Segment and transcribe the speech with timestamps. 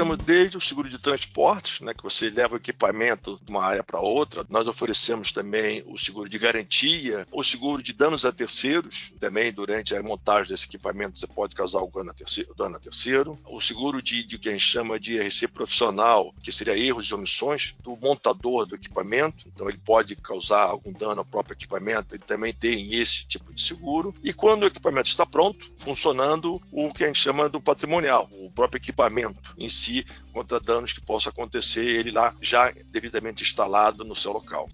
[0.00, 3.84] temos desde o seguro de transportes, né, que você leva o equipamento de uma área
[3.84, 4.46] para outra.
[4.48, 9.94] Nós oferecemos também o seguro de garantia, o seguro de danos a terceiros, também durante
[9.94, 12.54] a montagem desse equipamento você pode causar algum dano a terceiro.
[12.56, 13.38] Dano a terceiro.
[13.44, 17.14] O seguro de, de que a gente chama de RC profissional, que seria erros e
[17.14, 22.24] omissões do montador do equipamento, então ele pode causar algum dano ao próprio equipamento, ele
[22.26, 24.14] também tem esse tipo de seguro.
[24.24, 28.50] E quando o equipamento está pronto, funcionando, o que a gente chama do patrimonial, o
[28.50, 29.89] próprio equipamento em si,
[30.32, 34.68] contra danos que possam acontecer, ele lá já devidamente instalado no seu local.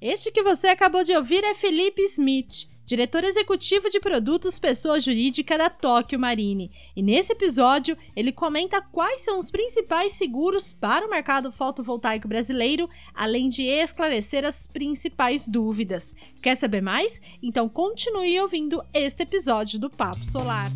[0.00, 5.58] Este que você acabou de ouvir é Felipe Smith diretor executivo de produtos pessoa jurídica
[5.58, 6.70] da Tóquio Marine.
[6.96, 12.88] E nesse episódio, ele comenta quais são os principais seguros para o mercado fotovoltaico brasileiro,
[13.14, 16.14] além de esclarecer as principais dúvidas.
[16.40, 17.20] Quer saber mais?
[17.42, 20.68] Então continue ouvindo este episódio do Papo Solar.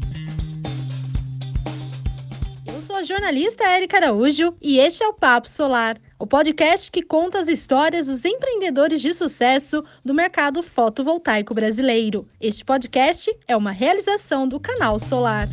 [3.02, 7.48] A jornalista Érica Araújo e este é o Papo Solar o podcast que conta as
[7.48, 12.28] histórias dos empreendedores de sucesso do mercado fotovoltaico brasileiro.
[12.40, 15.48] Este podcast é uma realização do Canal Solar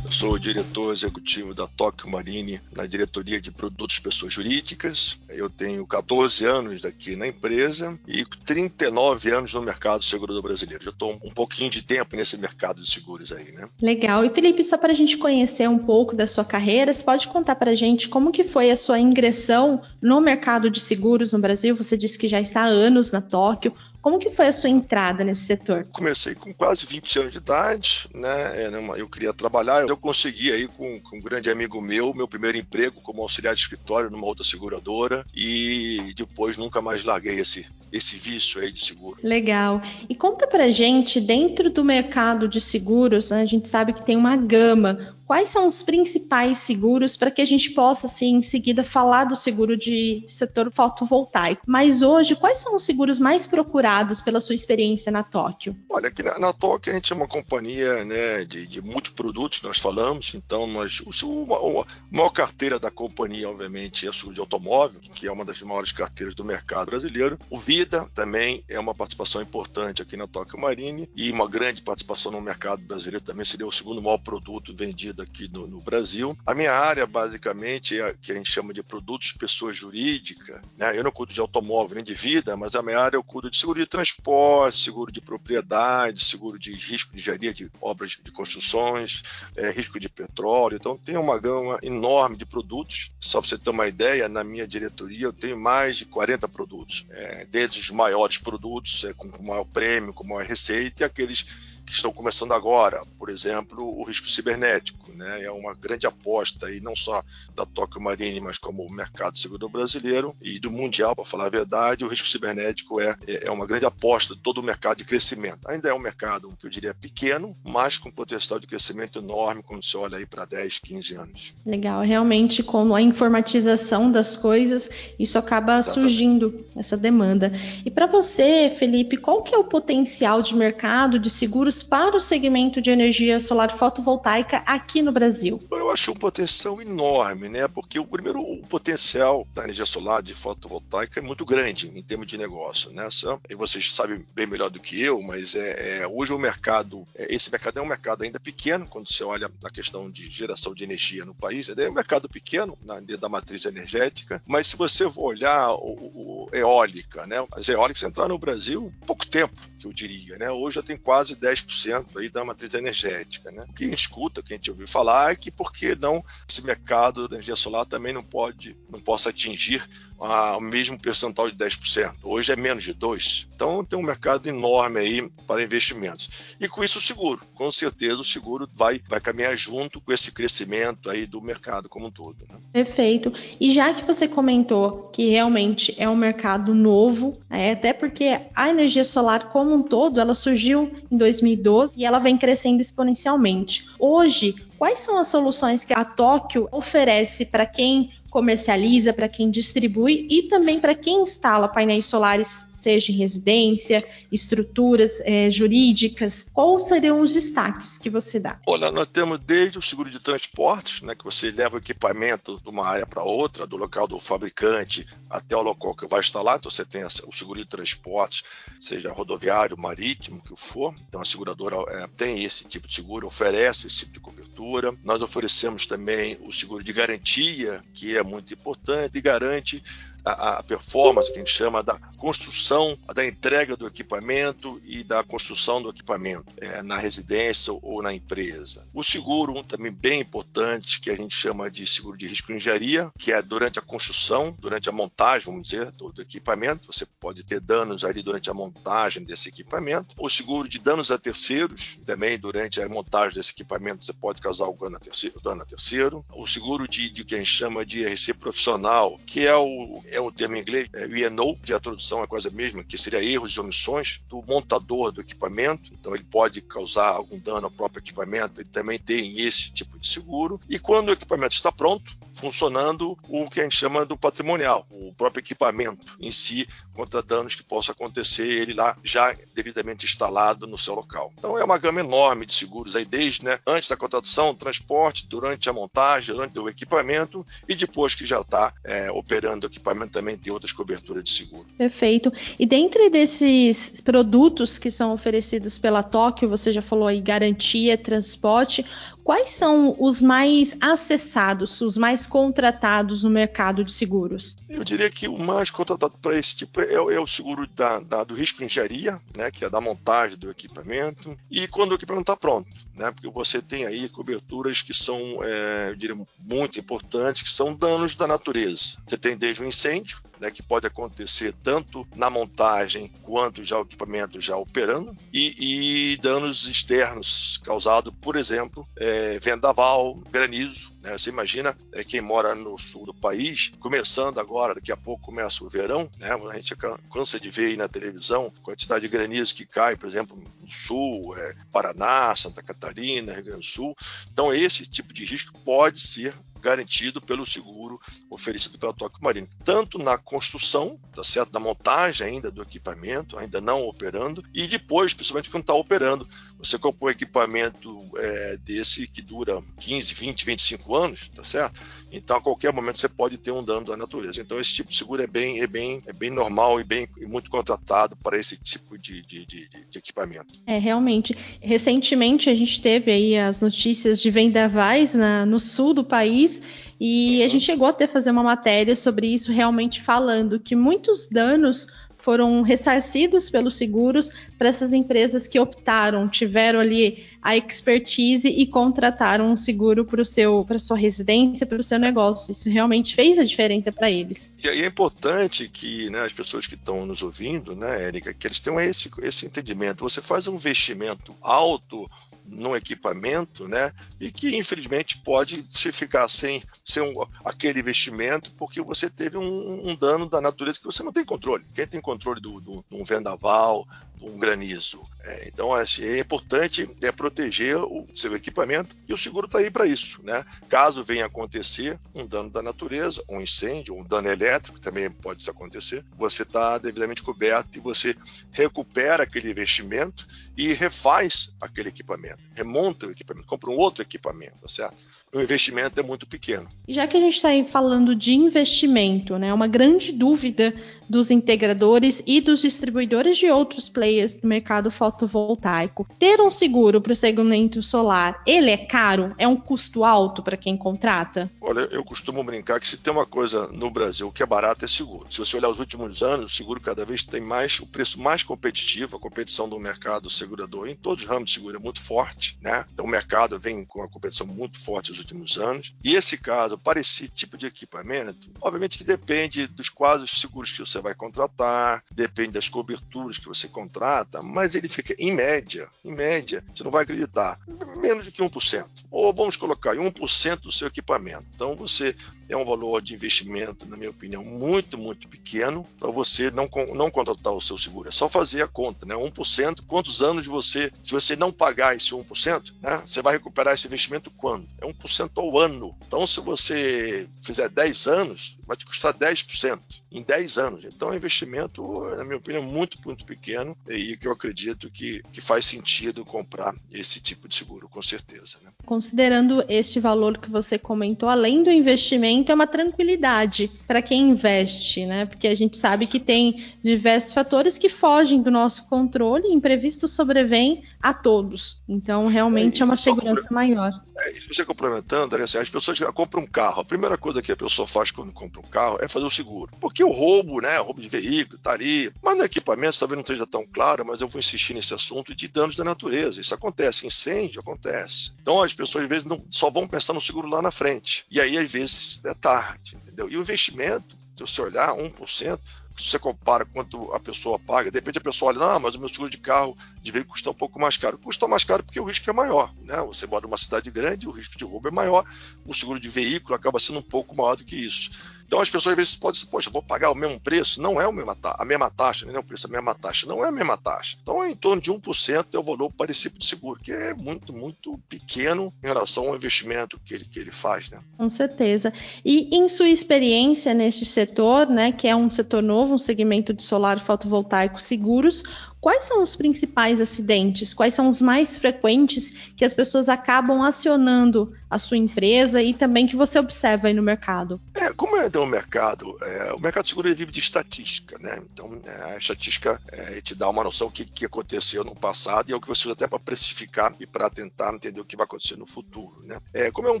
[0.12, 5.20] sou diretor executivo da Tóquio Marine na diretoria de produtos pessoas jurídicas.
[5.28, 10.84] Eu tenho 14 anos daqui na empresa e 39 anos no mercado segurador brasileiro.
[10.84, 13.68] Já estou um pouquinho de tempo nesse mercado de seguros aí, né?
[13.80, 14.24] Legal.
[14.24, 17.56] E Felipe, só para a gente conhecer um pouco da sua carreira, você pode contar
[17.56, 21.74] para a gente como que foi a sua ingressão no mercado de seguros no Brasil?
[21.74, 23.74] Você disse que já está há anos na Tóquio.
[24.02, 25.86] Como que foi a sua entrada nesse setor?
[25.92, 28.64] Comecei com quase 20 anos de idade, né?
[28.64, 32.58] É, eu queria trabalhar, eu consegui aí com, com, um grande amigo meu, meu primeiro
[32.58, 38.16] emprego como auxiliar de escritório numa outra seguradora e depois nunca mais larguei esse, esse
[38.16, 39.18] vício aí de seguro.
[39.22, 39.82] Legal.
[40.08, 44.16] E conta pra gente, dentro do mercado de seguros, né, a gente sabe que tem
[44.16, 48.84] uma gama quais são os principais seguros para que a gente possa, assim, em seguida
[48.84, 51.62] falar do seguro de setor fotovoltaico.
[51.66, 55.74] Mas hoje, quais são os seguros mais procurados pela sua experiência na Tóquio?
[55.88, 59.78] Olha, aqui na, na Tóquio a gente é uma companhia né, de, de multiprodutos, nós
[59.78, 65.00] falamos, então nós, o, a maior carteira da companhia, obviamente, é o seguro de automóvel,
[65.00, 67.38] que é uma das maiores carteiras do mercado brasileiro.
[67.48, 72.30] O Vida também é uma participação importante aqui na Tóquio Marine e uma grande participação
[72.30, 76.36] no mercado brasileiro também seria o segundo maior produto vendido aqui no, no, Brasil.
[76.46, 80.62] A minha área, basicamente, é a que a gente chama de produtos pessoa jurídica.
[80.78, 80.96] Né?
[80.96, 83.56] Eu não cuido de automóvel nem de vida, mas a minha área eu cuido de
[83.56, 89.24] seguro de transporte, seguro de propriedade, seguro de risco de engenharia de obras de construções,
[89.56, 90.76] é, risco de petróleo.
[90.76, 93.10] Então, tem uma gama enorme de produtos.
[93.18, 97.06] Só para você ter uma ideia, na minha diretoria eu tenho mais de 40 produtos,
[97.10, 101.46] é, desde os maiores produtos, é, com, com maior prêmio, com maior receita, e aqueles
[101.84, 105.44] que estão começando agora, por exemplo, o risco cibernético, né?
[105.44, 107.20] É uma grande aposta e não só
[107.54, 111.50] da Tóquio Marine, mas como o mercado seguro brasileiro e do mundial, para falar a
[111.50, 115.68] verdade, o risco cibernético é, é uma grande aposta de todo o mercado de crescimento.
[115.68, 119.84] Ainda é um mercado que eu diria pequeno, mas com potencial de crescimento enorme quando
[119.84, 121.54] se olha aí para 10, 15 anos.
[121.64, 124.88] Legal, realmente com a informatização das coisas,
[125.18, 126.02] isso acaba Exatamente.
[126.02, 127.52] surgindo essa demanda.
[127.84, 132.20] E para você, Felipe, qual que é o potencial de mercado de seguros para o
[132.20, 135.62] segmento de energia solar fotovoltaica aqui no Brasil?
[135.70, 137.68] Eu acho um potencial enorme, né?
[137.68, 142.26] Porque o primeiro o potencial da energia solar de fotovoltaica é muito grande em termos
[142.26, 143.06] de negócio, né?
[143.48, 147.32] E vocês sabem bem melhor do que eu, mas é, é hoje o mercado, é,
[147.32, 150.82] esse mercado é um mercado ainda pequeno quando você olha na questão de geração de
[150.82, 155.24] energia no país, é um mercado pequeno na da matriz energética, mas se você for
[155.24, 157.36] olhar o, o eólica, né?
[157.52, 160.50] As eólicas entraram no Brasil pouco tempo, que eu diria, né?
[160.50, 163.50] Hoje já tem quase 10% 10% aí da matriz energética.
[163.50, 163.64] Né?
[163.68, 167.28] O que escuta, que a gente ouviu falar, é que por que não esse mercado
[167.28, 169.82] da energia solar também não pode, não possa atingir
[170.18, 172.18] o mesmo percentual de 10%.
[172.22, 173.48] Hoje é menos de 2%.
[173.54, 176.56] Então tem um mercado enorme aí para investimentos.
[176.60, 177.40] E com isso o seguro.
[177.54, 182.06] Com certeza o seguro vai, vai caminhar junto com esse crescimento aí do mercado como
[182.06, 182.36] um todo.
[182.48, 182.56] Né?
[182.72, 183.32] Perfeito.
[183.60, 188.68] E já que você comentou que realmente é um mercado novo, é, até porque a
[188.68, 193.84] energia solar como um todo, ela surgiu em 2012 2012 e ela vem crescendo exponencialmente.
[193.98, 200.26] Hoje, quais são as soluções que a Tóquio oferece para quem comercializa, para quem distribui
[200.30, 206.46] e também para quem instala painéis solares seja em residência, estruturas é, jurídicas?
[206.52, 208.58] Quais seriam os destaques que você dá?
[208.66, 212.68] Olha, nós temos desde o seguro de transportes, né, que você leva o equipamento de
[212.68, 216.70] uma área para outra, do local do fabricante até o local que vai instalar, então
[216.70, 218.42] você tem o seguro de transportes,
[218.80, 220.94] seja rodoviário, marítimo, que for.
[221.08, 224.92] Então a seguradora é, tem esse tipo de seguro, oferece esse tipo de cobertura.
[225.02, 229.82] Nós oferecemos também o seguro de garantia, que é muito importante e garante
[230.24, 235.22] a, a, performance que a gente chama da construção, da entrega do equipamento e da
[235.22, 238.86] construção do equipamento é, na residência ou na empresa.
[238.92, 242.54] O seguro, um também bem importante, que a gente chama de seguro de risco de
[242.54, 246.92] engenharia, que é durante a construção, durante a montagem, vamos dizer, do, do equipamento.
[246.92, 250.14] Você pode ter danos ali durante a montagem desse equipamento.
[250.18, 254.66] O seguro de danos a terceiros, também durante a montagem desse equipamento, você pode causar
[254.66, 255.40] o dano a terceiro.
[255.40, 256.24] Dano a terceiro.
[256.34, 260.20] O seguro de, de que a gente chama de IRC profissional, que é o é
[260.20, 263.22] um termo em inglês, é E&O, que a tradução é quase a mesma, que seria
[263.22, 265.92] erros e omissões do montador do equipamento.
[265.92, 270.06] Então ele pode causar algum dano ao próprio equipamento, ele também tem esse tipo de
[270.06, 270.60] seguro.
[270.68, 275.12] E quando o equipamento está pronto, funcionando o que a gente chama do patrimonial, o
[275.12, 280.78] próprio equipamento em si, contra danos que possam acontecer, ele lá já devidamente instalado no
[280.78, 281.32] seu local.
[281.38, 285.68] Então é uma gama enorme de seguros aí, desde né, antes da contratação, transporte, durante
[285.68, 290.36] a montagem, durante o equipamento e depois que já está é, operando o equipamento também
[290.36, 291.66] tem outras coberturas de seguro.
[291.76, 292.32] Perfeito.
[292.58, 298.84] E dentre desses produtos que são oferecidos pela Tóquio, você já falou aí garantia, transporte,
[299.22, 304.56] quais são os mais acessados, os mais contratados no mercado de seguros?
[304.68, 308.24] Eu diria que o mais contratado para esse tipo é, é o seguro da, da,
[308.24, 312.22] do risco de engenharia, né, que é da montagem do equipamento, e quando o equipamento
[312.22, 317.42] está pronto, né, porque você tem aí coberturas que são, é, eu diria, muito importantes,
[317.42, 318.96] que são danos da natureza.
[319.06, 319.91] Você tem desde o incêndio,
[320.40, 326.16] né, que pode acontecer tanto na montagem quanto já o equipamento já operando, e, e
[326.16, 330.92] danos externos causados, por exemplo, é, vendaval, granizo.
[331.00, 331.16] Né?
[331.16, 335.64] Você imagina é, quem mora no sul do país, começando agora, daqui a pouco começa
[335.64, 336.30] o verão, né?
[336.32, 336.74] a gente
[337.12, 340.70] cansa de ver aí na televisão a quantidade de granizo que cai, por exemplo, no
[340.70, 343.96] sul, é, Paraná, Santa Catarina, Rio Grande do Sul.
[344.32, 348.00] Então, esse tipo de risco pode ser garantido pelo seguro
[348.30, 353.60] oferecido pela Tóquio Marine, tanto na construção, tá certo, da montagem ainda do equipamento, ainda
[353.60, 356.26] não operando, e depois, principalmente quando está operando.
[356.58, 361.80] Você compra um equipamento é, desse que dura 15, 20, 25 anos, tá certo?
[362.12, 364.40] Então, a qualquer momento você pode ter um dano da natureza.
[364.40, 367.26] Então, esse tipo de seguro é bem, é bem, é bem normal e bem e
[367.26, 370.52] muito contratado para esse tipo de, de, de, de equipamento.
[370.66, 371.34] É, realmente.
[371.60, 376.51] Recentemente, a gente teve aí as notícias de vendavais na, no sul do país
[377.00, 381.86] e a gente chegou até fazer uma matéria sobre isso, realmente falando que muitos danos
[382.22, 389.50] foram ressarcidos pelos seguros para essas empresas que optaram, tiveram ali a expertise e contrataram
[389.50, 392.52] um seguro para seu para sua residência, para o seu negócio.
[392.52, 394.50] Isso realmente fez a diferença para eles.
[394.62, 398.60] E é importante que né, as pessoas que estão nos ouvindo, né, Érica, que eles
[398.60, 400.08] tenham esse, esse entendimento.
[400.08, 402.08] Você faz um investimento alto
[402.46, 403.92] no equipamento, né?
[404.20, 409.90] E que infelizmente pode se ficar sem, sem um, aquele investimento porque você teve um,
[409.90, 411.64] um, dano da natureza que você não tem controle.
[411.74, 413.86] Quem tem controle do, de um vendaval,
[414.22, 415.02] um granizo.
[415.24, 419.70] É, então, assim, é importante é proteger o seu equipamento e o seguro está aí
[419.70, 420.20] para isso.
[420.22, 420.44] Né?
[420.68, 426.04] Caso venha acontecer um dano da natureza, um incêndio, um dano elétrico, também pode acontecer,
[426.16, 428.16] você está devidamente coberto e você
[428.50, 434.68] recupera aquele investimento e refaz aquele equipamento, remonta o equipamento, compra um outro equipamento, tá
[434.68, 434.96] certo?
[435.34, 436.68] O investimento é muito pequeno.
[436.86, 440.74] Já que a gente está aí falando de investimento, né, uma grande dúvida
[441.08, 446.06] dos integradores e dos distribuidores de outros players do mercado fotovoltaico.
[446.18, 449.34] Ter um seguro para o segmento solar, ele é caro?
[449.36, 451.50] É um custo alto para quem contrata?
[451.60, 454.88] Olha, eu costumo brincar que se tem uma coisa no Brasil que é barato é
[454.88, 455.26] seguro.
[455.30, 458.42] Se você olhar os últimos anos, o seguro cada vez tem mais o preço mais
[458.42, 462.58] competitivo, a competição do mercado segurador em todos os ramos de seguro é muito forte,
[462.62, 462.86] né?
[462.92, 465.94] Então o mercado vem com uma competição muito forte últimos anos.
[466.04, 470.80] E esse caso, para esse tipo de equipamento, obviamente que depende dos quadros seguros que
[470.80, 476.14] você vai contratar, depende das coberturas que você contrata, mas ele fica em média, em
[476.14, 477.58] média, você não vai acreditar,
[477.96, 478.86] menos de que 1%.
[479.10, 481.46] Ou vamos colocar 1% do seu equipamento.
[481.54, 482.14] Então você
[482.48, 487.10] é um valor de investimento, na minha opinião, muito, muito pequeno para você não, não
[487.10, 488.08] contratar o seu seguro.
[488.08, 489.14] É só fazer a conta, né?
[489.14, 493.02] 1%, quantos anos você, se você não pagar esse 1%, né?
[493.04, 494.68] Você vai recuperar esse investimento quando?
[494.80, 494.92] É 1%
[495.36, 495.96] ao ano.
[496.06, 500.84] Então, se você fizer 10 anos, vai te custar 10% em 10 anos.
[500.84, 501.82] Então, é um investimento,
[502.16, 506.74] na minha opinião, muito, muito pequeno e que eu acredito que, que faz sentido comprar
[506.92, 508.58] esse tipo de seguro, com certeza.
[508.62, 508.70] Né?
[508.84, 515.06] Considerando este valor que você comentou, além do investimento, é uma tranquilidade para quem investe,
[515.06, 515.26] né?
[515.26, 520.82] Porque a gente sabe que tem diversos fatores que fogem do nosso controle, imprevistos sobrevêm
[521.00, 521.82] a todos.
[521.88, 523.92] Então, realmente é, é uma segurança maior.
[524.18, 524.64] É, você
[525.02, 526.80] complementando, né, assim, as pessoas compram um carro.
[526.80, 529.72] A primeira coisa que a pessoa faz quando compra um carro é fazer o seguro.
[529.80, 530.80] Porque o roubo, né?
[530.80, 532.12] O roubo de veículo, tá ali.
[532.22, 535.48] Mas no equipamento, talvez não esteja tão claro, mas eu vou insistir nesse assunto de
[535.48, 536.40] danos da natureza.
[536.40, 538.32] Isso acontece, incêndio acontece.
[538.40, 541.26] Então as pessoas às vezes não, só vão pensar no seguro lá na frente.
[541.30, 543.28] E aí, às vezes, é tarde, entendeu?
[543.28, 545.60] E o investimento, se você olhar, 1%,
[545.96, 548.98] se você compara quanto a pessoa paga, de repente a pessoa olha, ah, mas o
[548.98, 551.18] meu seguro de carro de veículo custa um pouco mais caro.
[551.18, 552.72] Custa mais caro porque o risco é maior.
[552.82, 552.96] Né?
[553.02, 555.24] Você mora numa cidade grande, o risco de roubo é maior,
[555.64, 558.10] o seguro de veículo acaba sendo um pouco maior do que isso.
[558.52, 560.82] Então as pessoas às vezes podem dizer, poxa, vou pagar o mesmo preço?
[560.82, 563.26] Não é a mesma taxa, não é o preço, a mesma taxa.
[563.26, 564.18] Não é a mesma taxa.
[564.22, 567.50] Então é em torno de 1% é o valor parecido de seguro, que é muito,
[567.50, 570.90] muito pequeno em relação ao investimento que ele, que ele faz.
[570.90, 571.00] Né?
[571.16, 571.94] Com certeza.
[572.22, 576.62] E em sua experiência neste setor, né, que é um setor novo, um segmento de
[576.62, 578.42] solar fotovoltaico seguros,
[578.82, 580.74] Quais são os principais acidentes?
[580.74, 586.06] Quais são os mais frequentes que as pessoas acabam acionando a sua empresa e também
[586.06, 587.60] que você observa aí no mercado?
[587.74, 589.14] É, como é o mercado?
[589.22, 591.42] É, o mercado seguro vive de estatística, né?
[591.52, 595.50] Então, é, a estatística é, te dá uma noção do que, que, aconteceu no passado
[595.50, 598.16] e é o que você usa até para precificar e para tentar entender o que
[598.16, 599.36] vai acontecer no futuro, né?
[599.52, 600.00] É, como é um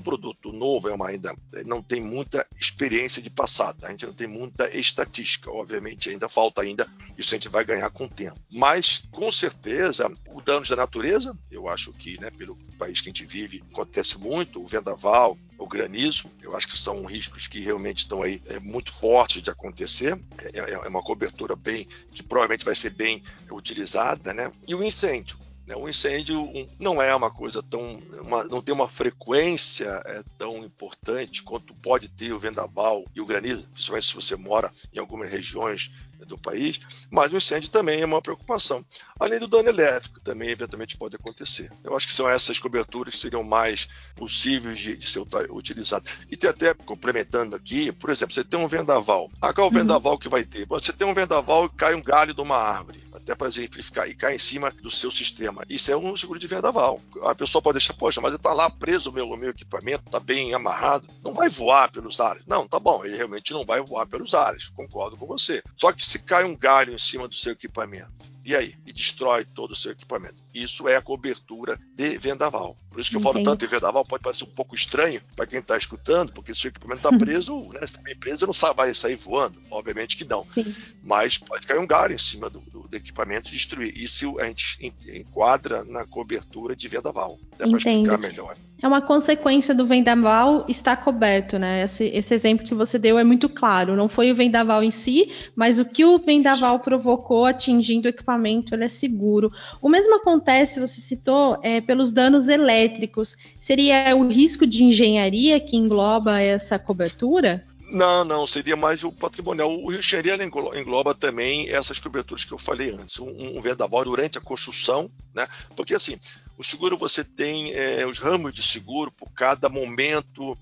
[0.00, 1.34] produto novo, é uma ainda
[1.66, 6.62] não tem muita experiência de passado, a gente não tem muita estatística, obviamente ainda falta
[6.62, 6.88] ainda,
[7.18, 8.38] isso a gente vai ganhar com o tempo.
[8.50, 13.10] Mas, com certeza, o dano da natureza, eu acho que, né, pelo país que a
[13.10, 17.98] gente vive, acontece muito, o vendaval, o granizo, eu acho que são riscos que realmente
[17.98, 20.18] estão aí é, muito fortes de acontecer.
[20.38, 24.52] É, é, é uma cobertura bem que provavelmente vai ser bem utilizada, né?
[24.66, 25.76] E o incêndio, né?
[25.76, 27.98] O incêndio não é uma coisa tão.
[28.20, 33.26] Uma, não tem uma frequência é, tão importante quanto pode ter o vendaval e o
[33.26, 35.90] granizo, principalmente se você mora em algumas regiões
[36.26, 38.84] do país, mas o incêndio também é uma preocupação.
[39.18, 41.70] Além do dano elétrico, também eventualmente pode acontecer.
[41.82, 46.20] Eu acho que são essas coberturas que seriam mais possíveis de, de ser utilizadas.
[46.30, 49.28] E tem até complementando aqui, por exemplo, você tem um vendaval.
[49.40, 49.80] Ah, qual é o uhum.
[49.80, 50.66] vendaval que vai ter?
[50.66, 54.14] Você tem um vendaval e cai um galho de uma árvore até para exemplificar, e
[54.14, 55.64] cai em cima do seu sistema.
[55.68, 57.00] Isso é um seguro de vendaval.
[57.22, 60.52] A pessoa pode deixar, poxa, mas está lá preso o meu, meu equipamento, está bem
[60.52, 62.42] amarrado, não vai voar pelos ares.
[62.46, 65.62] Não, tá bom, ele realmente não vai voar pelos ares, concordo com você.
[65.76, 68.74] Só que se cai um galho em cima do seu equipamento, e aí?
[68.86, 70.34] E destrói todo o seu equipamento.
[70.54, 72.76] Isso é a cobertura de vendaval.
[72.90, 75.60] Por isso que eu falo tanto de vendaval, pode parecer um pouco estranho para quem
[75.60, 78.76] está escutando, porque se o equipamento está preso, né, se está bem preso, não sabe,
[78.76, 79.62] vai sair voando.
[79.70, 80.44] Obviamente que não.
[80.44, 80.74] Sim.
[81.02, 83.96] Mas pode cair um galho em cima do, do, do equipamento e destruir.
[83.96, 87.38] Isso a gente enquadra na cobertura de vendaval.
[87.56, 91.84] Dá para explicar melhor é uma consequência do vendaval estar coberto, né?
[91.84, 93.94] Esse, esse, exemplo que você deu é muito claro.
[93.94, 98.74] Não foi o vendaval em si, mas o que o vendaval provocou atingindo o equipamento,
[98.74, 99.52] ele é seguro.
[99.80, 103.36] O mesmo acontece, você citou, é, pelos danos elétricos.
[103.60, 107.64] Seria o risco de engenharia que engloba essa cobertura?
[107.92, 109.70] Não, não, seria mais o patrimonial.
[109.84, 113.20] O Xerena engloba também essas coberturas que eu falei antes.
[113.20, 115.46] Um, um vendaval durante a construção, né?
[115.76, 116.18] Porque assim,
[116.62, 120.56] o seguro você tem é, os ramos de seguro por cada momento,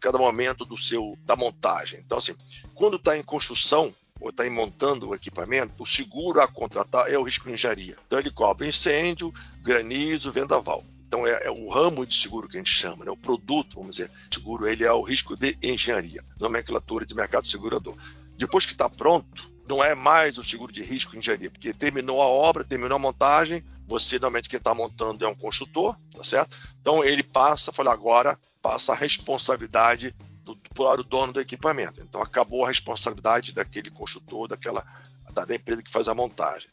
[0.00, 1.98] cada momento do seu da montagem.
[1.98, 2.34] Então assim,
[2.74, 7.24] quando está em construção ou está montando o equipamento, o seguro a contratar é o
[7.24, 7.96] risco de engenharia.
[8.06, 10.84] Então ele cobre incêndio, granizo, vendaval.
[11.08, 13.10] Então é, é, o ramo de seguro que a gente chama, né?
[13.10, 17.96] o produto, vamos dizer, seguro, ele é o risco de engenharia, nomenclatura de mercado segurador.
[18.38, 22.26] Depois que está pronto, não é mais o seguro de risco engenharia, porque terminou a
[22.26, 26.56] obra, terminou a montagem, você normalmente quem está montando é um construtor, tá certo?
[26.80, 30.14] Então ele passa, fala agora passa a responsabilidade
[30.44, 32.00] do, para o dono do equipamento.
[32.00, 34.84] Então acabou a responsabilidade daquele construtor, daquela
[35.32, 36.70] da, da empresa que faz a montagem.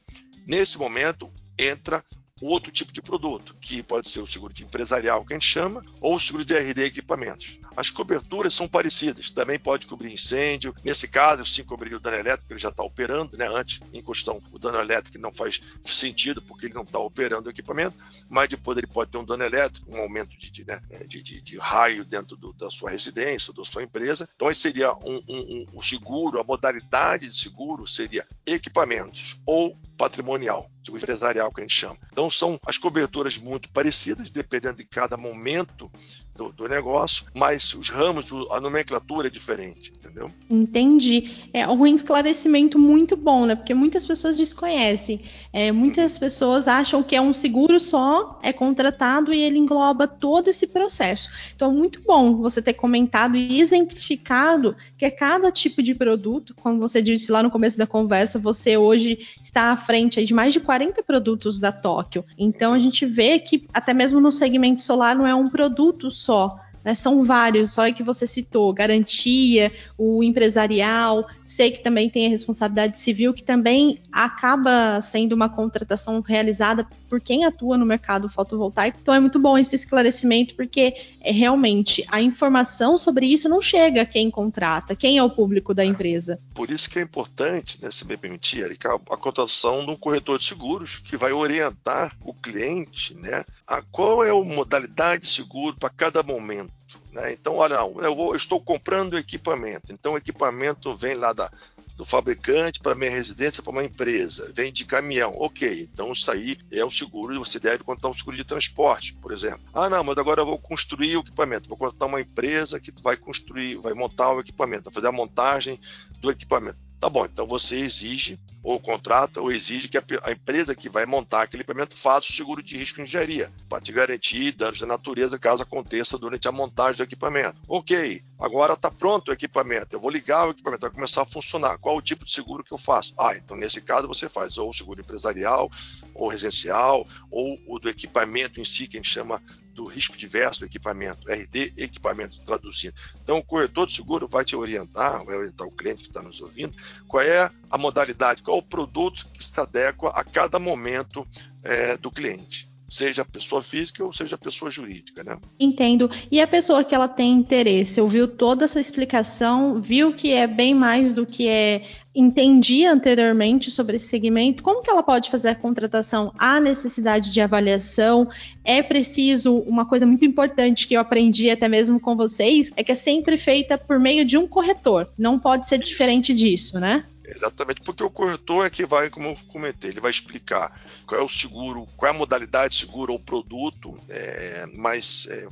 [0.47, 2.03] Nesse momento entra
[2.41, 5.83] outro tipo de produto, que pode ser o seguro de empresarial, que a gente chama,
[5.99, 7.59] ou o seguro de RD equipamentos.
[7.75, 10.73] As coberturas são parecidas, também pode cobrir incêndio.
[10.83, 13.47] Nesse caso, sim, cobriria o dano elétrico, ele já está operando, né?
[13.47, 17.51] Antes, em questão, o dano elétrico não faz sentido porque ele não está operando o
[17.51, 17.97] equipamento,
[18.29, 21.41] mas depois ele pode ter um dano elétrico, um aumento de, de, né, de, de,
[21.41, 24.27] de raio dentro do, da sua residência, da sua empresa.
[24.35, 30.69] Então, esse seria um, um, um seguro, a modalidade de seguro seria equipamentos ou patrimonial,
[30.89, 31.97] seguro empresarial que a gente chama.
[32.11, 35.89] Então são as coberturas muito parecidas, dependendo de cada momento
[36.35, 40.31] do, do negócio, mas os ramos, a nomenclatura é diferente, entendeu?
[40.49, 41.49] Entendi.
[41.53, 43.55] É um esclarecimento muito bom, né?
[43.55, 45.21] Porque muitas pessoas desconhecem.
[45.51, 46.19] É, muitas uhum.
[46.19, 51.29] pessoas acham que é um seguro só, é contratado e ele engloba todo esse processo.
[51.53, 56.79] Então, muito bom você ter comentado e exemplificado que é cada tipo de produto, como
[56.79, 60.78] você disse lá no começo da conversa, você hoje está frente de mais de 40
[61.03, 62.25] produtos da Tóquio.
[62.37, 66.59] Então a gente vê que até mesmo no segmento solar não é um produto só.
[66.89, 72.29] Né, são vários, só que você citou, garantia, o empresarial, sei que também tem a
[72.29, 78.97] responsabilidade civil, que também acaba sendo uma contratação realizada por quem atua no mercado fotovoltaico.
[78.99, 84.01] Então é muito bom esse esclarecimento, porque é, realmente a informação sobre isso não chega
[84.01, 86.39] a quem contrata, quem é o público da empresa.
[86.55, 90.39] Por isso que é importante, né, se me permitir, Erika, a contratação de um corretor
[90.39, 95.75] de seguros que vai orientar o cliente né, a qual é a modalidade de seguro
[95.75, 96.78] para cada momento.
[97.11, 97.33] Né?
[97.33, 99.91] Então, olha, eu, vou, eu estou comprando equipamento.
[99.91, 101.51] Então, o equipamento vem lá da,
[101.99, 106.57] do fabricante para minha residência para uma empresa, vem de caminhão, ok, então isso aí
[106.71, 109.59] é o seguro você deve contratar um seguro de transporte, por exemplo.
[109.73, 113.17] Ah, não, mas agora eu vou construir o equipamento, vou contratar uma empresa que vai
[113.17, 115.77] construir, vai montar o equipamento, vai fazer a montagem
[116.21, 116.77] do equipamento.
[117.01, 121.05] Tá bom, então você exige ou contrata ou exige que a, a, empresa que vai
[121.05, 124.87] montar aquele equipamento faça o seguro de risco de engenharia para te garantir danos da
[124.87, 127.55] natureza caso aconteça durante a montagem do equipamento.
[127.67, 131.77] Ok, agora está pronto o equipamento, eu vou ligar o equipamento, vai começar a funcionar.
[131.77, 133.13] Qual o tipo de seguro que eu faço?
[133.17, 135.69] Ah, então nesse caso você faz ou seguro empresarial,
[136.13, 139.41] ou residencial, ou o do equipamento em si, que a gente chama
[139.79, 142.93] do risco diverso do equipamento, RD equipamento traduzindo.
[143.23, 146.41] Então, o corretor de seguro vai te orientar, vai orientar o cliente que está nos
[146.41, 146.75] ouvindo,
[147.07, 151.23] qual é a modalidade, qual o produto que se adequa a cada momento
[151.63, 155.37] é, do cliente seja pessoa física ou seja pessoa jurídica, né?
[155.59, 156.09] Entendo.
[156.31, 160.73] E a pessoa que ela tem interesse, ouviu toda essa explicação, viu que é bem
[160.73, 161.83] mais do que é
[162.15, 166.33] entendia anteriormente sobre esse segmento, como que ela pode fazer a contratação?
[166.39, 168.27] Há necessidade de avaliação?
[168.63, 172.91] É preciso uma coisa muito importante que eu aprendi até mesmo com vocês, é que
[172.91, 175.07] é sempre feita por meio de um corretor.
[175.15, 177.05] Não pode ser diferente disso, né?
[177.31, 181.23] Exatamente, porque o corretor é que vai, como eu comentei, ele vai explicar qual é
[181.23, 185.47] o seguro, qual é a modalidade de seguro ou produto é, mais é,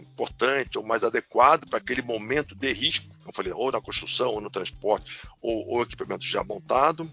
[0.00, 4.30] importante ou mais adequado para aquele momento de risco, como eu falei, ou na construção,
[4.30, 7.10] ou no transporte, ou, ou equipamento já montado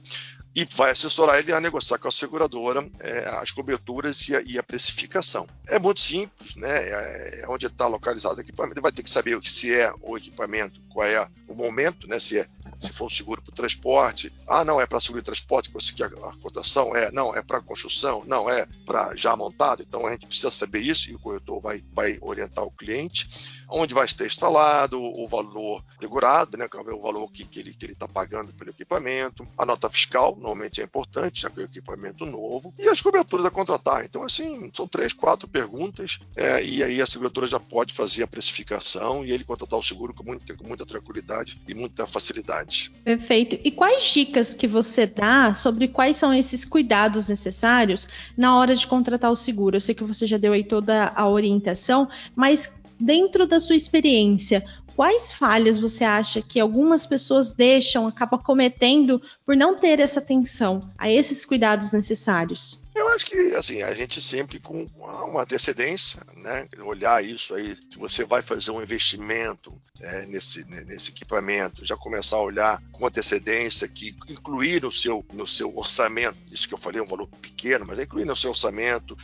[0.56, 4.58] e vai assessorar ele a negociar com a seguradora é, as coberturas e a, e
[4.58, 5.45] a, precificação.
[5.67, 6.69] É muito simples, né?
[6.69, 8.75] É, é onde está localizado o equipamento.
[8.75, 12.19] Ele vai ter que saber se é o equipamento, qual é o momento, né?
[12.19, 12.47] Se, é,
[12.80, 14.32] se for um seguro para o transporte.
[14.47, 16.95] Ah, não, é para seguro de transporte que você quer a cotação?
[16.95, 18.23] É, não, é para construção?
[18.25, 19.84] Não, é para já montado.
[19.86, 23.28] Então a gente precisa saber isso e o corretor vai, vai orientar o cliente.
[23.69, 26.67] Onde vai estar instalado, o valor segurado, né?
[26.67, 30.81] Que é o valor que, que ele está pagando pelo equipamento, a nota fiscal, normalmente
[30.81, 34.05] é importante, já que é equipamento novo, e as coberturas a contratar.
[34.05, 38.27] Então, assim, são três, quatro perguntas, é, e aí a seguradora já pode fazer a
[38.27, 42.91] precificação e ele contratar o seguro com com muita tranquilidade e muita facilidade.
[43.03, 43.59] Perfeito.
[43.63, 48.85] E quais dicas que você dá sobre quais são esses cuidados necessários na hora de
[48.85, 49.77] contratar o seguro?
[49.77, 54.65] Eu sei que você já deu aí toda a orientação, mas dentro da sua experiência,
[54.95, 60.89] quais falhas você acha que algumas pessoas deixam, acabam cometendo por não ter essa atenção
[60.97, 62.84] a esses cuidados necessários?
[62.95, 67.75] Eu acho que assim a gente sempre com uma antecedência, né, olhar isso aí.
[67.75, 73.05] Se você vai fazer um investimento é, nesse, nesse equipamento, já começar a olhar com
[73.05, 77.27] antecedência, que incluir no seu no seu orçamento, isso que eu falei é um valor
[77.41, 79.17] pequeno, mas é incluir no seu orçamento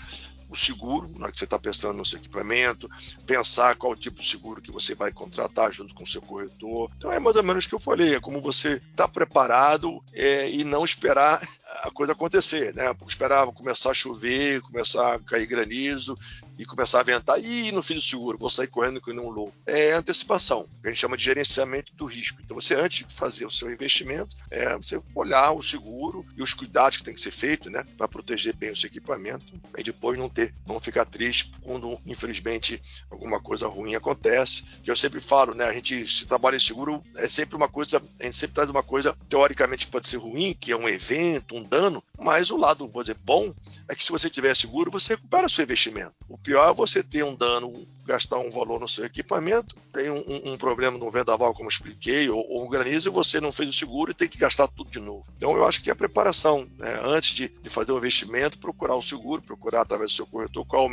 [0.51, 2.89] o seguro, na hora que você está pensando no seu equipamento,
[3.25, 6.91] pensar qual tipo de seguro que você vai contratar junto com o seu corretor.
[6.97, 10.51] Então é mais ou menos o que eu falei, é como você está preparado é,
[10.51, 11.41] e não esperar
[11.81, 12.93] a coisa acontecer, né?
[13.07, 16.17] Esperava começar a chover, começar a cair granizo
[16.61, 19.53] e começar a ventar e não fiz o seguro, vou sair correndo com um louco.
[19.65, 22.39] É antecipação, que a gente chama de gerenciamento do risco.
[22.43, 26.53] Então você antes de fazer o seu investimento, é você olhar o seguro e os
[26.53, 29.45] cuidados que tem que ser feito, né, para proteger bem o seu equipamento
[29.75, 34.63] e depois não ter, não ficar triste quando infelizmente alguma coisa ruim acontece.
[34.83, 38.01] Que eu sempre falo, né, a gente se trabalha em seguro é sempre uma coisa,
[38.19, 41.63] a gente sempre traz uma coisa teoricamente pode ser ruim, que é um evento, um
[41.63, 43.51] dano, mas o lado, vou dizer, bom
[43.87, 46.13] é que se você tiver seguro, você recupera seu investimento.
[46.29, 50.21] O pior é você ter um dano, gastar um valor no seu equipamento, tem um,
[50.43, 54.11] um problema no vendaval, como expliquei, ou, ou granizo, e você não fez o seguro
[54.11, 55.31] e tem que gastar tudo de novo.
[55.37, 59.01] Então, eu acho que a preparação, né, antes de, de, fazer o investimento, procurar o
[59.01, 60.89] seguro, procurar através do seu corretor qual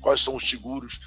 [0.00, 0.98] quais são os seguros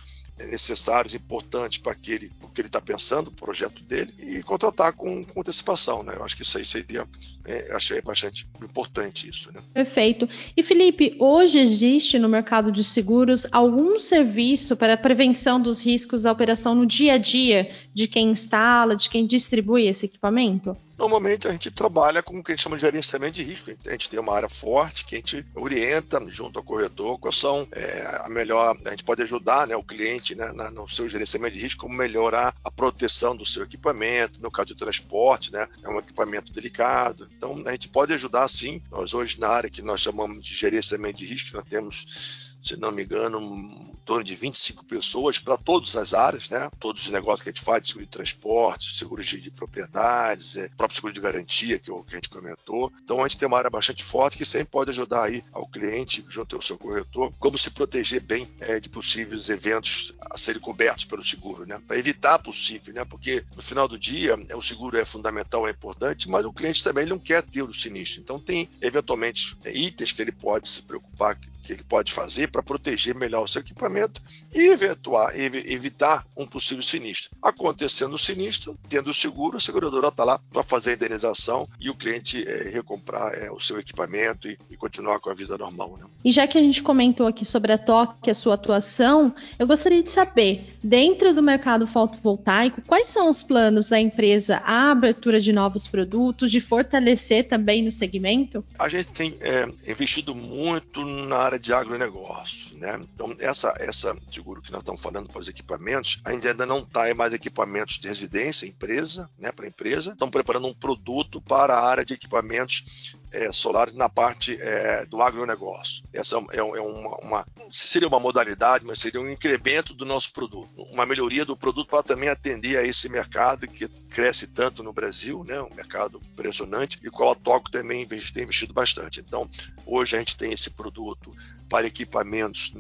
[0.45, 5.23] necessários, importantes para aquele, o que ele está pensando, o projeto dele, e contratar com,
[5.23, 6.03] com antecipação.
[6.03, 6.13] Né?
[6.15, 7.07] Eu acho que isso aí seria,
[7.45, 9.51] é, achei bastante importante isso.
[9.53, 9.61] Né?
[9.73, 10.27] Perfeito.
[10.55, 16.23] E Felipe, hoje existe no mercado de seguros algum serviço para a prevenção dos riscos
[16.23, 20.77] da operação no dia a dia de quem instala, de quem distribui esse equipamento?
[20.99, 23.71] Normalmente a gente trabalha com o que a gente chama de gerenciamento de risco.
[23.87, 27.65] A gente tem uma área forte que a gente orienta junto ao corretor quais são
[27.71, 28.77] é, a melhor.
[28.85, 32.53] A gente pode ajudar né, o cliente né, no seu gerenciamento de risco, como melhorar
[32.61, 34.41] a proteção do seu equipamento.
[34.41, 37.29] No caso de transporte, né, é um equipamento delicado.
[37.37, 38.81] Então a gente pode ajudar sim.
[38.91, 42.91] Nós hoje na área que nós chamamos de gerenciamento de risco, nós temos se não
[42.91, 46.69] me engano, em torno de 25 pessoas para todas as áreas, né?
[46.79, 50.69] Todos os negócios que a gente faz, seguro de transporte, seguro de, de propriedades, é,
[50.69, 52.91] próprio seguro de garantia, que, que a gente comentou.
[53.03, 56.25] Então a gente tem uma área bastante forte que sempre pode ajudar aí ao cliente,
[56.27, 61.05] junto ao seu corretor, como se proteger bem é, de possíveis eventos a serem cobertos
[61.05, 61.81] pelo seguro, né?
[61.87, 63.05] Para evitar possível, né?
[63.05, 66.83] Porque no final do dia, é, o seguro é fundamental, é importante, mas o cliente
[66.83, 68.21] também não quer ter o sinistro.
[68.21, 71.37] Então tem eventualmente é, itens que ele pode se preocupar
[71.69, 74.19] que ele pode fazer para proteger melhor o seu equipamento
[74.51, 77.29] e eventuar, evitar um possível sinistro.
[77.41, 81.89] Acontecendo o sinistro, tendo o seguro, a seguradora está lá para fazer a indenização e
[81.89, 85.95] o cliente é, recomprar é, o seu equipamento e, e, continuar com a vida normal.
[85.99, 86.05] Né?
[86.25, 90.01] E já que a gente comentou aqui sobre a TOC, a sua atuação, eu gostaria
[90.01, 95.53] de saber, dentro do mercado fotovoltaico, quais são os planos da empresa a abertura de
[95.53, 98.65] novos produtos, de fortalecer também no segmento?
[98.79, 102.77] A gente tem é, investido muito na área de agronegócio.
[102.77, 102.99] Né?
[103.13, 107.09] Então, essa, essa seguro que nós estamos falando para os equipamentos, ainda, ainda não está
[107.09, 110.13] em mais equipamentos de residência, empresa, né, para empresa.
[110.13, 115.21] Estamos preparando um produto para a área de equipamentos é, solares na parte é, do
[115.21, 116.03] agronegócio.
[116.13, 120.81] Essa é, é uma, uma, seria uma modalidade, mas seria um incremento do nosso produto,
[120.91, 125.43] uma melhoria do produto para também atender a esse mercado que cresce tanto no Brasil,
[125.43, 129.19] né, um mercado impressionante, e qual a Toco também tem investido bastante.
[129.19, 129.47] Então,
[129.85, 131.33] hoje a gente tem esse produto
[131.69, 132.73] para equipamentos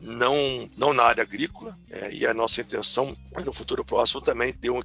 [0.00, 4.52] não, não na área agrícola, é, e a nossa intenção é no futuro próximo também
[4.52, 4.80] ter um,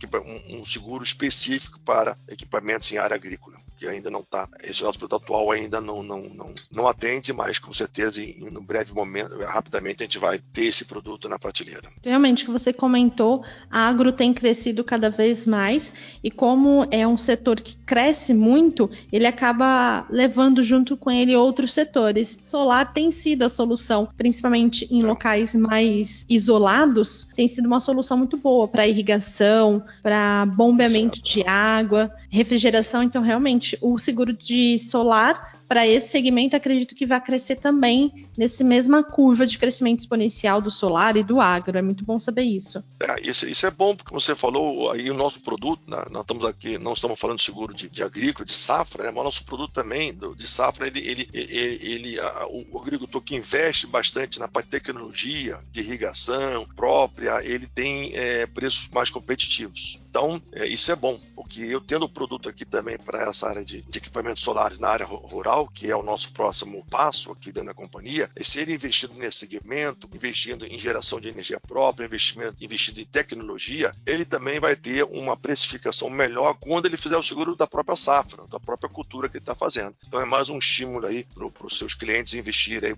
[0.52, 4.50] um, seguro específico para equipamentos em área agrícola que ainda não está.
[4.64, 8.58] Esse nosso produto atual ainda não, não, não, não atende, mas com certeza, em, em
[8.58, 11.88] um breve momento, rapidamente, a gente vai ter esse produto na prateleira.
[12.04, 15.94] Realmente, que você comentou, a agro tem crescido cada vez mais
[16.24, 21.72] e como é um setor que cresce muito, ele acaba levando junto com ele outros
[21.72, 22.40] setores.
[22.44, 28.38] Solar tem sido a solução, principalmente em locais mais isolados, tem sido uma solução muito
[28.38, 33.04] boa para irrigação, para bombeamento de água, refrigeração.
[33.04, 38.64] Então, realmente, o seguro de solar para esse segmento, acredito que vai crescer também nessa
[38.64, 41.78] mesma curva de crescimento exponencial do solar e do agro.
[41.78, 42.84] É muito bom saber isso.
[43.02, 46.46] É, isso, isso, é bom, porque você falou aí o nosso produto, né, nós estamos
[46.46, 49.44] aqui, não estamos falando de seguro de, de agrícola, de safra, né, mas o nosso
[49.44, 54.40] produto também do, de safra, ele, ele, ele, ele a, o agricultor que investe bastante
[54.40, 60.00] na tecnologia, de irrigação própria, ele tem é, preços mais competitivos.
[60.10, 63.64] Então, é, isso é bom, porque eu tendo o produto aqui também para essa área
[63.64, 67.68] de, de equipamentos solares na área rural, que é o nosso próximo passo aqui dentro
[67.68, 73.00] da companhia, é ser investido nesse segmento, investindo em geração de energia própria, investimento, investido
[73.00, 77.68] em tecnologia, ele também vai ter uma precificação melhor quando ele fizer o seguro da
[77.68, 79.96] própria safra, da própria cultura que ele está fazendo.
[80.08, 82.96] Então é mais um estímulo aí para os seus clientes investirem, aí,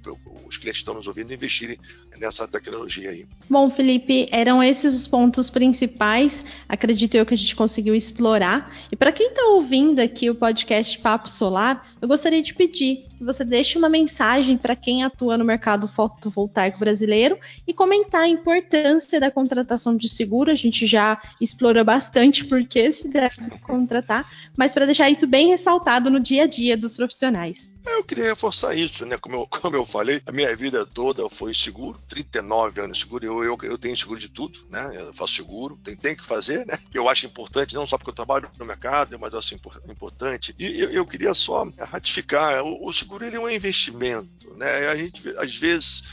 [0.48, 1.78] os clientes estão nos ouvindo investirem
[2.18, 3.28] nessa tecnologia aí.
[3.50, 8.76] Bom, Felipe, eram esses os pontos principais, acredito eu que a gente conseguiu explorar.
[8.92, 13.26] E para quem está ouvindo aqui o podcast Papo Solar, eu gostaria de pedir que
[13.26, 19.20] você deixe uma mensagem para quem atua no mercado fotovoltaico brasileiro e comentar a importância
[19.20, 20.50] da contratação de seguro.
[20.50, 25.50] A gente já explorou bastante por que se deve contratar, mas para deixar isso bem
[25.50, 27.70] ressaltado no dia a dia dos profissionais.
[27.86, 29.18] Eu queria reforçar isso, né?
[29.18, 33.26] Como eu, como eu falei, a minha vida toda foi seguro, 39 anos de seguro,
[33.26, 34.92] eu, eu, eu tenho seguro de tudo, né?
[34.96, 36.78] Eu faço seguro, tem, tem que fazer, né?
[36.94, 39.56] Eu acho importante, não só porque eu trabalho no mercado, mas eu acho
[39.90, 40.56] importante.
[40.60, 44.88] E eu, eu queria só ratificar, o, o seguro ele é um investimento, né?
[44.88, 46.04] A gente, às vezes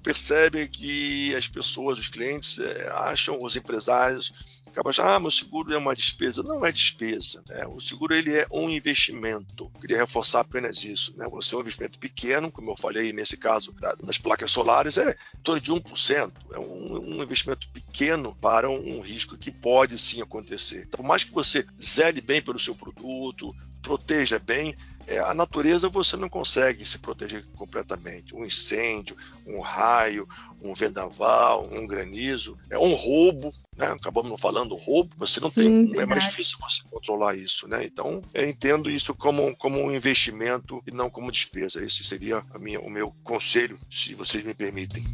[0.00, 4.32] percebe que as pessoas, os clientes, é, acham, os empresários,
[4.68, 6.44] acabam achando, ah, meu seguro é uma despesa.
[6.44, 7.42] Não é despesa.
[7.48, 7.66] Né?
[7.66, 9.68] O seguro ele é um investimento.
[9.80, 11.12] Queria reforçar apenas isso.
[11.16, 11.26] Né?
[11.28, 15.42] Você é um investimento pequeno, como eu falei nesse caso das placas solares, é em
[15.42, 16.32] torno de 1%.
[16.52, 20.86] É um, um investimento pequeno para um, um risco que pode sim acontecer.
[20.86, 23.52] Por mais que você zele bem pelo seu produto,
[23.86, 24.74] proteja bem.
[25.06, 28.34] É, a natureza você não consegue se proteger completamente.
[28.34, 30.28] Um incêndio, um raio,
[30.60, 33.86] um vendaval, um granizo, é um roubo, né?
[33.86, 37.84] Acabamos não falando roubo, você não Sim, tem, é mais difícil você controlar isso, né?
[37.84, 41.84] Então, eu entendo isso como, como um investimento e não como despesa.
[41.84, 45.04] Esse seria minha, o meu conselho, se vocês me permitem.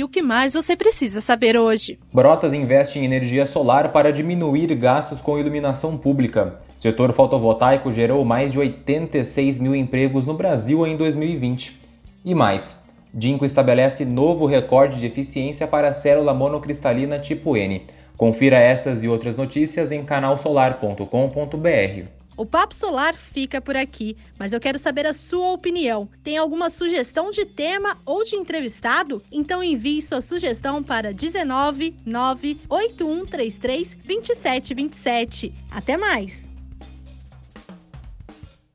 [0.00, 1.98] E o que mais você precisa saber hoje?
[2.10, 6.58] Brotas investe em energia solar para diminuir gastos com iluminação pública.
[6.74, 11.78] Setor fotovoltaico gerou mais de 86 mil empregos no Brasil em 2020.
[12.24, 17.82] E mais, Dinco estabelece novo recorde de eficiência para a célula monocristalina tipo N.
[18.16, 22.19] Confira estas e outras notícias em canalsolar.com.br.
[22.40, 26.08] O Papo Solar fica por aqui, mas eu quero saber a sua opinião.
[26.24, 29.22] Tem alguma sugestão de tema ou de entrevistado?
[29.30, 35.54] Então envie sua sugestão para 19 98133 2727.
[35.70, 36.49] Até mais!